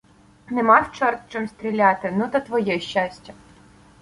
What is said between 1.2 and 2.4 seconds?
чим стріляти! Ну та